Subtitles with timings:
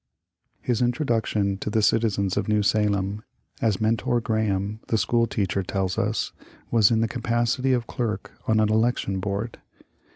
[0.61, 3.21] His introduction to the citizens of New Salem,
[3.61, 6.31] as Mentor Graham* the school teacher tells us,
[6.71, 9.59] was in the capacity of clerk of an election board.